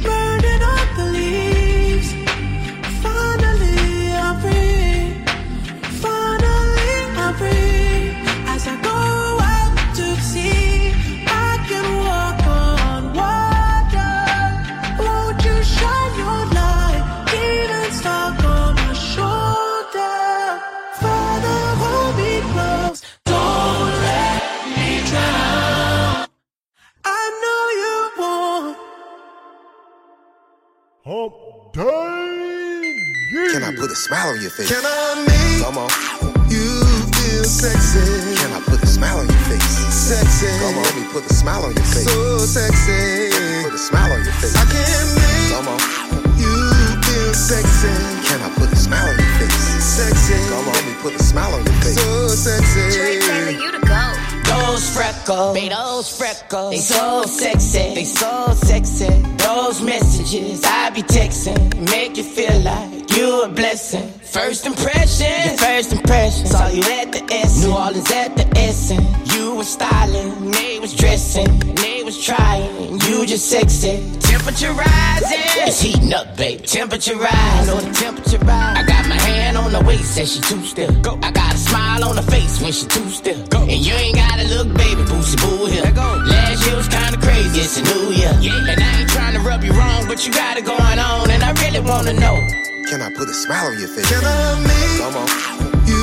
[0.03, 0.82] burning up
[34.53, 34.69] face?
[34.69, 35.89] Can I make Come on.
[36.53, 36.69] you
[37.17, 38.37] feel sexy?
[38.37, 39.71] Can I put a smile on your face?
[39.93, 40.49] Sexy.
[40.61, 42.05] Come on, let me put a smile on your face.
[42.05, 43.33] So sexy.
[43.65, 44.57] Put a smile on your face.
[44.57, 45.81] I can make Come on.
[46.37, 46.53] you
[47.07, 47.93] feel sexy.
[48.29, 49.61] Can I put a smile on your face?
[49.83, 50.37] Sexy.
[50.49, 51.97] Come on, let me put a smile on your face.
[51.97, 53.57] So sexy.
[53.57, 54.03] you to go.
[54.53, 59.09] Those freckles, they those freckles, they so sexy, they so sexy.
[59.37, 61.72] Those messages I be texting
[64.53, 66.47] First impression, your first impression.
[66.47, 69.01] Saw you at the S, New Orleans at the Essen.
[69.33, 73.01] You was styling, they was dressing, they was trying.
[73.09, 73.97] You just sexy.
[74.21, 76.63] Temperature rising, it's heating up, baby.
[76.67, 78.77] Temperature rise, know the temperature rise.
[78.77, 80.93] I got my hand on the waist, said she too still.
[81.01, 81.19] Go.
[81.23, 83.43] I got a smile on the face when she too still.
[83.47, 83.61] Go.
[83.63, 85.91] And you ain't gotta look, baby, boosty boo here.
[85.93, 86.21] Go.
[86.29, 88.37] Last year was kinda crazy, it's a new year.
[88.43, 88.71] Yeah.
[88.71, 91.43] And I ain't trying to rub you wrong, but you got it going on, and
[91.43, 92.37] I really wanna know.
[92.93, 94.05] Can I put a smile on your face?
[94.05, 95.25] Can I make Come on.
[95.89, 95.97] you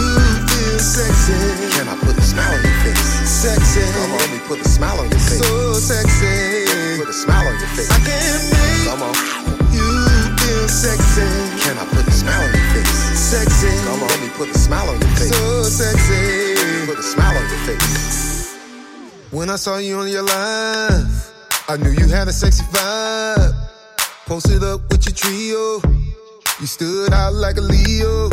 [0.49, 1.37] feel sexy?
[1.77, 3.29] Can I put a smile on your face?
[3.29, 3.85] Sexy.
[3.93, 5.37] Come on, let me put a smile on your face.
[5.37, 6.97] So sexy.
[6.97, 7.91] Put a smile on your face.
[7.93, 9.13] I can make Come on.
[9.69, 9.85] you
[10.41, 11.29] feel sexy.
[11.61, 12.97] Can I put a smile on your face?
[13.21, 13.69] Sexy.
[13.85, 15.29] Come on, let me put a smile on your face.
[15.29, 16.89] So sexy.
[16.89, 18.57] Put a smile on your face.
[19.29, 21.05] When I saw you on your live,
[21.69, 23.53] I knew you had a sexy vibe.
[24.25, 25.81] Posted up with your trio,
[26.61, 28.29] you stood out like a Leo.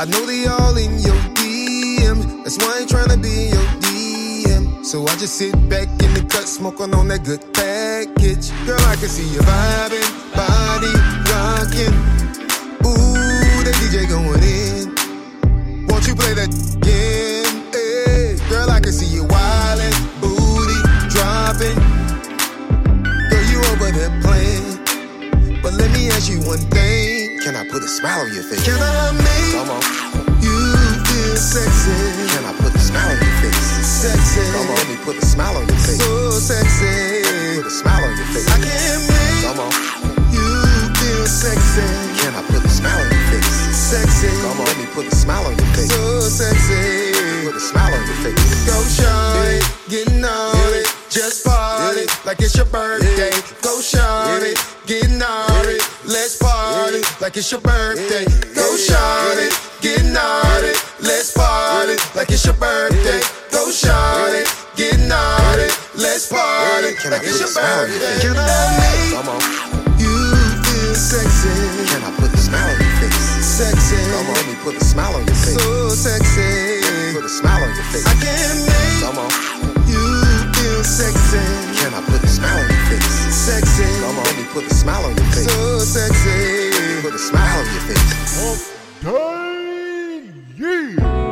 [0.00, 3.68] I know they all in your DM, that's why I ain't tryna be in your
[3.82, 4.84] DM.
[4.84, 8.50] So I just sit back in the cut, smoking on that good package.
[8.66, 10.92] Girl, I can see you vibing, body
[11.30, 11.94] rocking.
[12.82, 15.86] Ooh, that DJ going in.
[15.86, 17.46] Won't you play that again?
[17.72, 20.80] Hey, girl, I can see you wildin', booty
[21.14, 21.78] dropping.
[23.30, 25.62] Girl, you over there playing.
[25.62, 27.17] But let me ask you one thing.
[27.48, 28.60] Can I put a smile on your face?
[28.60, 29.80] Can I make Come on.
[30.44, 30.52] you
[31.08, 31.96] feel sexy?
[32.28, 33.56] Can I put a smile on your face?
[33.88, 34.44] Sexy.
[34.52, 35.96] Come on, let me put a smile on your face.
[35.96, 37.24] So sexy.
[37.56, 38.52] Put a smile on your face.
[38.52, 39.72] I can make Come on.
[40.28, 40.44] you
[41.00, 41.88] feel sexy.
[42.20, 43.48] Can I put a smile on your face?
[43.72, 44.28] Sexy.
[44.44, 45.88] Come on, let me put a smile on your face.
[45.88, 47.48] So sexy.
[47.48, 48.44] Put a smile on your face.
[48.68, 51.77] Go shawty, getting on it, just party
[52.28, 53.32] like it's your birthday.
[53.64, 54.52] Go shawty,
[54.86, 58.28] getting on it, let's party like it's your birthday.
[58.52, 59.48] Go shawty,
[59.80, 63.24] getting on it, let's party like it's your birthday.
[63.48, 64.44] Go shawty,
[64.76, 68.20] getting on it, let's party Can I like it's your smile on your birthday.
[68.20, 68.76] Can I?
[68.76, 70.12] Make you
[70.68, 71.48] feel sexy,
[71.88, 73.24] Can I put a smile on your face?
[73.40, 75.56] sexy, Come on, let me put a smile on your face.
[75.56, 76.84] so sexy?
[77.16, 78.04] Put a smile on your face.
[78.04, 79.47] I can't make Come on.
[80.78, 81.38] You feel sexy.
[81.80, 83.34] Can I put a smile on your face?
[83.34, 83.84] Sexy.
[84.00, 85.52] Come on, let me put a smile on your face.
[85.52, 87.02] So sexy.
[87.02, 88.14] Put a smile on your face.
[88.38, 88.60] Hump
[89.02, 90.32] day.
[90.56, 91.27] Yeah.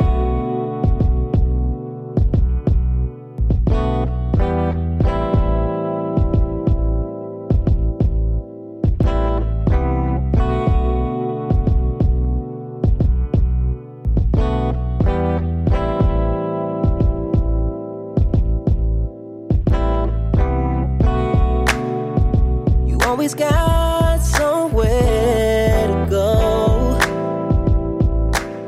[23.17, 26.99] Always got somewhere to go.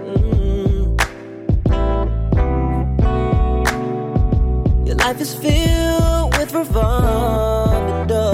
[0.09, 0.97] Mm.
[4.87, 5.68] Your life is filled